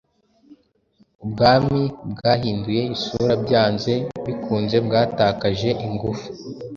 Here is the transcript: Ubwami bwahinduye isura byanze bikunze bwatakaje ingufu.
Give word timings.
Ubwami 1.23 1.81
bwahinduye 2.11 2.81
isura 2.95 3.33
byanze 3.43 3.93
bikunze 4.25 4.77
bwatakaje 4.85 5.69
ingufu. 5.85 6.27